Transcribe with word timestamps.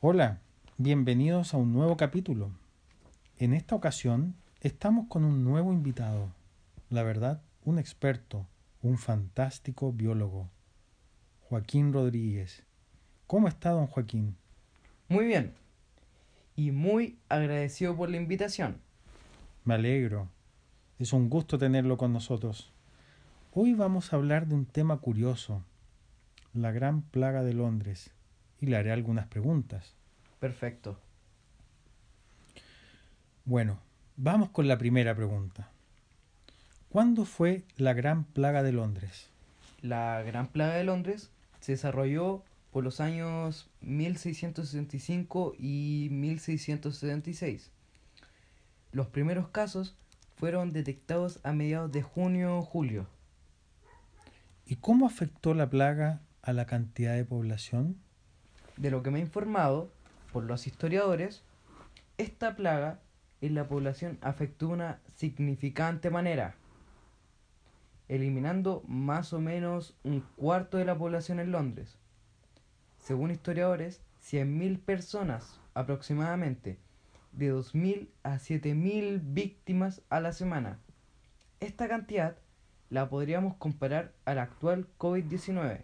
Hola, 0.00 0.38
bienvenidos 0.76 1.54
a 1.54 1.56
un 1.56 1.72
nuevo 1.72 1.96
capítulo. 1.96 2.52
En 3.36 3.52
esta 3.52 3.74
ocasión 3.74 4.36
estamos 4.60 5.08
con 5.08 5.24
un 5.24 5.42
nuevo 5.42 5.72
invitado, 5.72 6.28
la 6.88 7.02
verdad, 7.02 7.42
un 7.64 7.80
experto, 7.80 8.46
un 8.80 8.96
fantástico 8.96 9.92
biólogo, 9.92 10.48
Joaquín 11.48 11.92
Rodríguez. 11.92 12.62
¿Cómo 13.26 13.48
está, 13.48 13.70
don 13.70 13.88
Joaquín? 13.88 14.36
Muy 15.08 15.24
bien. 15.24 15.52
Y 16.54 16.70
muy 16.70 17.18
agradecido 17.28 17.96
por 17.96 18.08
la 18.08 18.18
invitación. 18.18 18.76
Me 19.64 19.74
alegro. 19.74 20.28
Es 21.00 21.12
un 21.12 21.28
gusto 21.28 21.58
tenerlo 21.58 21.96
con 21.96 22.12
nosotros. 22.12 22.72
Hoy 23.52 23.74
vamos 23.74 24.12
a 24.12 24.16
hablar 24.16 24.46
de 24.46 24.54
un 24.54 24.64
tema 24.64 24.98
curioso, 24.98 25.64
la 26.54 26.70
gran 26.70 27.02
plaga 27.02 27.42
de 27.42 27.54
Londres, 27.54 28.12
y 28.60 28.66
le 28.66 28.76
haré 28.76 28.92
algunas 28.92 29.26
preguntas. 29.26 29.94
Perfecto. 30.40 30.98
Bueno, 33.44 33.80
vamos 34.16 34.50
con 34.50 34.68
la 34.68 34.78
primera 34.78 35.14
pregunta. 35.14 35.70
¿Cuándo 36.90 37.24
fue 37.24 37.64
la 37.76 37.92
gran 37.92 38.24
plaga 38.24 38.62
de 38.62 38.72
Londres? 38.72 39.30
La 39.80 40.22
Gran 40.22 40.48
Plaga 40.48 40.74
de 40.74 40.84
Londres 40.84 41.30
se 41.60 41.72
desarrolló 41.72 42.42
por 42.72 42.82
los 42.82 43.00
años 43.00 43.70
1665 43.80 45.54
y 45.58 46.08
1676. 46.10 47.70
Los 48.90 49.06
primeros 49.06 49.48
casos 49.48 49.96
fueron 50.36 50.72
detectados 50.72 51.40
a 51.44 51.52
mediados 51.52 51.92
de 51.92 52.02
junio-julio. 52.02 53.06
¿Y 54.66 54.76
cómo 54.76 55.06
afectó 55.06 55.54
la 55.54 55.70
plaga 55.70 56.20
a 56.42 56.52
la 56.52 56.66
cantidad 56.66 57.14
de 57.14 57.24
población? 57.24 57.96
De 58.78 58.92
lo 58.92 59.02
que 59.02 59.10
me 59.10 59.18
he 59.18 59.22
informado 59.22 59.90
por 60.32 60.44
los 60.44 60.68
historiadores, 60.68 61.42
esta 62.16 62.54
plaga 62.54 63.00
en 63.40 63.56
la 63.56 63.66
población 63.66 64.18
afectó 64.20 64.68
de 64.68 64.72
una 64.74 65.00
significante 65.16 66.10
manera, 66.10 66.54
eliminando 68.06 68.84
más 68.86 69.32
o 69.32 69.40
menos 69.40 69.96
un 70.04 70.20
cuarto 70.36 70.78
de 70.78 70.84
la 70.84 70.96
población 70.96 71.40
en 71.40 71.50
Londres. 71.50 71.96
Según 72.98 73.32
historiadores, 73.32 74.00
100.000 74.22 74.78
personas 74.78 75.60
aproximadamente, 75.74 76.78
de 77.32 77.52
2.000 77.52 78.06
a 78.22 78.36
7.000 78.36 79.20
víctimas 79.24 80.02
a 80.08 80.20
la 80.20 80.32
semana. 80.32 80.78
Esta 81.58 81.88
cantidad 81.88 82.36
la 82.90 83.08
podríamos 83.08 83.56
comparar 83.56 84.12
al 84.24 84.38
actual 84.38 84.86
COVID-19, 84.98 85.82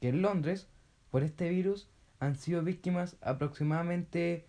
que 0.00 0.08
en 0.08 0.22
Londres, 0.22 0.68
por 1.10 1.24
este 1.24 1.48
virus, 1.48 1.88
han 2.22 2.36
sido 2.36 2.62
víctimas 2.62 3.16
aproximadamente 3.20 4.46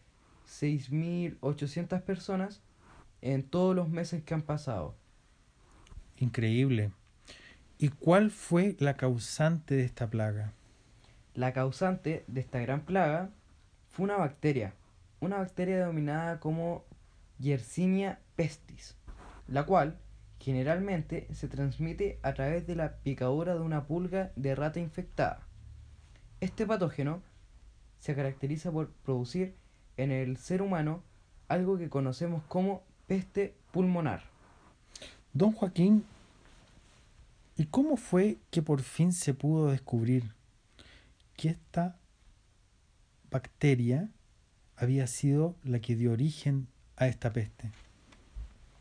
6.800 0.48 2.04
personas 2.04 2.62
en 3.22 3.42
todos 3.42 3.76
los 3.76 3.90
meses 3.90 4.22
que 4.22 4.36
han 4.36 4.44
pasado. 4.44 4.94
Increíble. 6.20 6.92
¿Y 7.80 7.90
cuál 7.90 8.30
fue 8.30 8.76
la 8.78 8.96
causante 8.96 9.74
de 9.74 9.86
esta 9.86 10.08
plaga? 10.08 10.54
La 11.34 11.52
causante 11.52 12.24
de 12.28 12.42
esta 12.42 12.60
gran 12.60 12.82
plaga 12.82 13.32
fue 13.90 14.04
una 14.04 14.18
bacteria, 14.18 14.76
una 15.20 15.38
bacteria 15.38 15.80
denominada 15.80 16.40
como 16.40 16.86
Yersinia 17.40 18.20
pestis, 18.36 18.96
la 19.48 19.66
cual 19.66 19.98
generalmente 20.40 21.28
se 21.34 21.48
transmite 21.48 22.20
a 22.22 22.36
través 22.36 22.68
de 22.68 22.76
la 22.76 22.98
picadura 22.98 23.56
de 23.56 23.62
una 23.62 23.88
pulga 23.88 24.32
de 24.36 24.54
rata 24.54 24.80
infectada. 24.80 25.48
Este 26.40 26.68
patógeno 26.68 27.24
se 28.04 28.16
caracteriza 28.16 28.70
por 28.70 28.90
producir 29.06 29.56
en 29.96 30.12
el 30.12 30.36
ser 30.36 30.62
humano 30.62 31.02
algo 31.48 31.78
que 31.78 31.90
conocemos 31.90 32.44
como 32.50 32.84
peste 33.08 33.56
pulmonar. 33.72 34.23
Don 35.32 35.54
Joaquín, 35.54 36.04
¿y 37.55 37.64
cómo 37.67 37.95
fue 37.95 38.39
que 38.52 38.61
por 38.61 38.82
fin 38.82 39.14
se 39.14 39.33
pudo 39.33 39.72
descubrir 39.72 40.33
que 41.38 41.48
esta 41.48 41.98
bacteria 43.32 44.10
había 44.76 45.08
sido 45.08 45.56
la 45.64 45.80
que 45.80 45.95
dio 45.95 46.11
origen 46.11 46.67
a 46.98 47.08
esta 47.08 47.32
peste? 47.32 47.72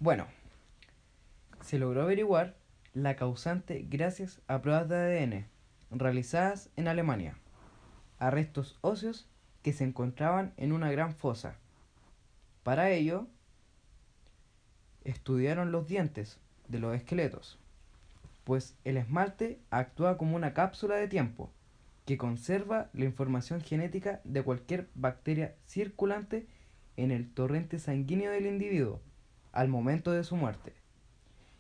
Bueno, 0.01 0.27
se 1.61 1.79
logró 1.79 2.03
averiguar 2.03 2.57
la 2.93 3.15
causante 3.15 3.87
gracias 3.89 4.41
a 4.49 4.61
pruebas 4.63 4.89
de 4.89 4.97
ADN 4.97 5.47
realizadas 5.97 6.71
en 6.75 6.89
Alemania, 6.89 7.37
a 8.23 8.31
restos 8.31 8.79
óseos 8.83 9.27
que 9.63 9.73
se 9.73 9.83
encontraban 9.83 10.55
en 10.57 10.71
una 10.71 10.93
gran 10.93 11.13
fosa. 11.13 11.57
Para 12.63 12.91
ello, 12.91 13.27
estudiaron 15.03 15.73
los 15.73 15.89
dientes 15.89 16.39
de 16.69 16.79
los 16.79 16.95
esqueletos, 16.95 17.59
pues 18.45 18.77
el 18.85 18.97
esmalte 18.97 19.59
actúa 19.71 20.19
como 20.19 20.37
una 20.37 20.55
cápsula 20.55 20.95
de 20.95 21.09
tiempo 21.09 21.51
que 22.05 22.17
conserva 22.17 22.91
la 22.93 23.07
información 23.07 23.61
genética 23.61 24.21
de 24.23 24.45
cualquier 24.45 24.89
bacteria 24.95 25.57
circulante 25.67 26.47
en 26.97 27.11
el 27.11 27.29
torrente 27.29 27.81
sanguíneo 27.81 28.31
del 28.31 28.47
individuo 28.47 29.01
al 29.51 29.67
momento 29.67 30.13
de 30.13 30.23
su 30.23 30.37
muerte. 30.37 30.75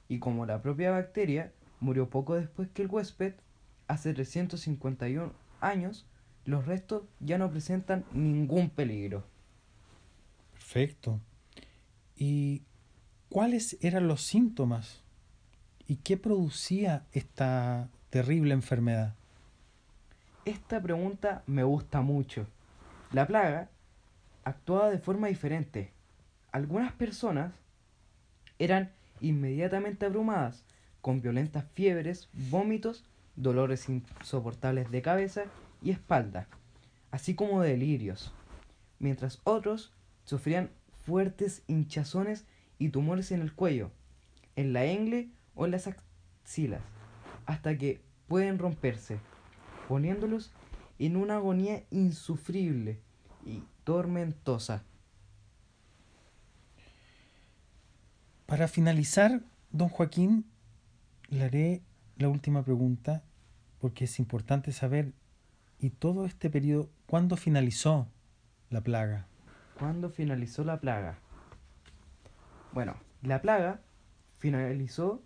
Y 0.08 0.20
como 0.20 0.46
la 0.46 0.62
propia 0.62 0.92
bacteria 0.92 1.52
murió 1.80 2.08
poco 2.08 2.36
después 2.36 2.68
que 2.68 2.82
el 2.82 2.88
huésped, 2.88 3.34
hace 3.88 4.14
351 4.14 5.32
años, 5.60 6.06
los 6.44 6.66
restos 6.66 7.02
ya 7.20 7.38
no 7.38 7.50
presentan 7.50 8.04
ningún 8.12 8.70
peligro. 8.70 9.24
Perfecto. 10.52 11.20
¿Y 12.16 12.62
cuáles 13.28 13.76
eran 13.80 14.08
los 14.08 14.22
síntomas? 14.22 15.02
¿Y 15.86 15.96
qué 15.96 16.16
producía 16.16 17.04
esta 17.12 17.88
terrible 18.10 18.54
enfermedad? 18.54 19.14
Esta 20.44 20.80
pregunta 20.80 21.42
me 21.46 21.64
gusta 21.64 22.00
mucho. 22.00 22.46
La 23.12 23.26
plaga 23.26 23.68
actuaba 24.44 24.90
de 24.90 24.98
forma 24.98 25.28
diferente. 25.28 25.92
Algunas 26.50 26.92
personas 26.92 27.52
eran 28.58 28.90
inmediatamente 29.20 30.06
abrumadas 30.06 30.64
con 31.00 31.20
violentas 31.20 31.64
fiebres, 31.74 32.28
vómitos, 32.32 33.04
dolores 33.36 33.88
insoportables 33.88 34.90
de 34.90 35.02
cabeza 35.02 35.44
y 35.82 35.90
espalda, 35.90 36.48
así 37.10 37.34
como 37.34 37.60
delirios, 37.60 38.32
mientras 38.98 39.40
otros 39.44 39.92
sufrían 40.24 40.70
fuertes 41.04 41.62
hinchazones 41.66 42.46
y 42.78 42.90
tumores 42.90 43.32
en 43.32 43.42
el 43.42 43.52
cuello, 43.52 43.90
en 44.56 44.72
la 44.72 44.86
ingle 44.86 45.30
o 45.54 45.64
en 45.64 45.72
las 45.72 45.88
axilas, 45.88 46.80
hasta 47.46 47.76
que 47.76 48.00
pueden 48.28 48.58
romperse, 48.58 49.18
poniéndolos 49.88 50.52
en 50.98 51.16
una 51.16 51.36
agonía 51.36 51.82
insufrible 51.90 53.00
y 53.44 53.62
tormentosa. 53.84 54.84
Para 58.46 58.68
finalizar, 58.68 59.40
don 59.70 59.88
Joaquín, 59.88 60.44
le 61.28 61.42
haré 61.42 61.82
la 62.18 62.28
última 62.28 62.62
pregunta 62.62 63.24
porque 63.80 64.04
es 64.04 64.18
importante 64.18 64.70
saber, 64.72 65.12
¿y 65.82 65.90
todo 65.90 66.24
este 66.24 66.48
periodo, 66.48 66.88
cuándo 67.06 67.36
finalizó 67.36 68.06
la 68.70 68.80
plaga? 68.82 69.26
¿Cuándo 69.78 70.10
finalizó 70.10 70.62
la 70.62 70.80
plaga? 70.80 71.18
Bueno, 72.72 72.94
la 73.20 73.42
plaga 73.42 73.80
finalizó 74.38 75.20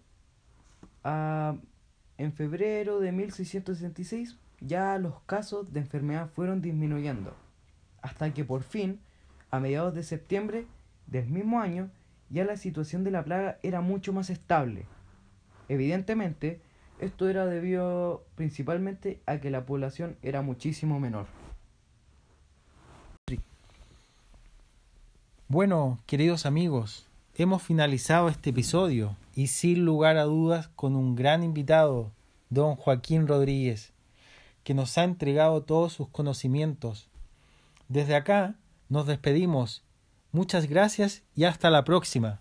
ah, 1.05 1.57
en 2.17 2.33
febrero 2.33 3.01
de 3.01 3.13
1666. 3.13 4.39
Ya 4.61 4.99
los 4.99 5.21
casos 5.27 5.71
de 5.75 5.81
enfermedad 5.81 6.31
fueron 6.31 6.63
disminuyendo, 6.63 7.37
hasta 8.01 8.33
que 8.33 8.43
por 8.43 8.63
fin, 8.63 8.99
a 9.51 9.61
mediados 9.61 9.95
de 9.95 10.03
septiembre 10.03 10.67
del 11.07 11.29
mismo 11.29 11.61
año, 11.61 11.91
ya 12.31 12.47
la 12.47 12.57
situación 12.57 13.05
de 13.05 13.11
la 13.11 13.25
plaga 13.25 13.59
era 13.63 13.83
mucho 13.83 14.15
más 14.15 14.31
estable. 14.31 14.87
Evidentemente, 15.69 16.63
esto 17.01 17.29
era 17.29 17.47
debido 17.47 18.25
principalmente 18.35 19.21
a 19.27 19.39
que 19.39 19.51
la 19.51 19.67
población 19.67 20.17
era 20.23 20.43
muchísimo 20.43 20.99
menor. 21.01 21.27
Bueno, 25.49 26.01
queridos 26.07 26.45
amigos, 26.45 27.07
hemos 27.37 27.63
finalizado 27.63 28.29
este 28.29 28.51
episodio 28.51 29.17
y 29.35 29.47
sin 29.47 29.85
lugar 29.85 30.17
a 30.17 30.25
dudas 30.25 30.69
con 30.75 30.97
un 30.97 31.15
gran 31.15 31.45
invitado, 31.45 32.11
don 32.51 32.75
Joaquín 32.75 33.29
Rodríguez, 33.29 33.93
que 34.65 34.75
nos 34.75 34.99
ha 34.99 35.05
entregado 35.05 35.63
todos 35.63 35.93
sus 35.93 36.09
conocimientos. 36.09 37.09
Desde 37.89 38.17
acá 38.17 38.57
nos 38.89 39.07
despedimos. 39.07 39.85
Muchas 40.33 40.67
gracias 40.67 41.23
y 41.37 41.45
hasta 41.45 41.71
la 41.71 41.85
próxima. 41.85 42.41